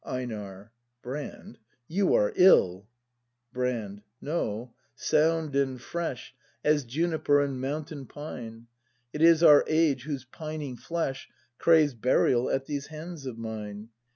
[0.03, 0.71] Einar.
[1.03, 2.89] Brand, vou are ill I
[3.53, 4.01] Brand.
[4.19, 8.65] No, sound and fresh As juniper and mountain pine!
[9.13, 11.29] It is our age whose pining flesh
[11.59, 13.89] Craves burial at these hands of mine.